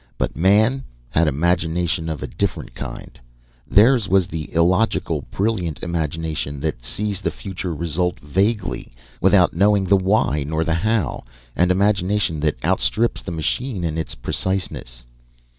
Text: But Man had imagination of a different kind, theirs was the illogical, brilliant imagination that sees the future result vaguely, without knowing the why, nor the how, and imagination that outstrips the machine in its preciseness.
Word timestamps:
But 0.17 0.35
Man 0.35 0.83
had 1.11 1.27
imagination 1.27 2.09
of 2.09 2.23
a 2.23 2.27
different 2.27 2.73
kind, 2.73 3.19
theirs 3.67 4.09
was 4.09 4.25
the 4.25 4.51
illogical, 4.51 5.27
brilliant 5.29 5.83
imagination 5.83 6.59
that 6.61 6.83
sees 6.83 7.21
the 7.21 7.29
future 7.29 7.71
result 7.75 8.19
vaguely, 8.19 8.93
without 9.21 9.53
knowing 9.53 9.83
the 9.85 9.97
why, 9.97 10.41
nor 10.41 10.63
the 10.63 10.73
how, 10.73 11.23
and 11.55 11.69
imagination 11.69 12.39
that 12.39 12.57
outstrips 12.65 13.21
the 13.21 13.29
machine 13.31 13.83
in 13.83 13.95
its 13.95 14.15
preciseness. 14.15 15.03